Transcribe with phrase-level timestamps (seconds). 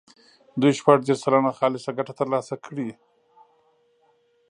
[0.61, 2.89] دوی شپږ دېرش سلنه خالصه ګټه ترلاسه کړي.